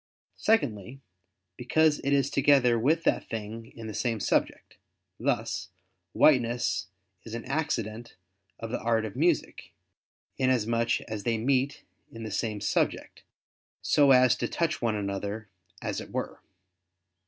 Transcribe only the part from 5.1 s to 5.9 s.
thus,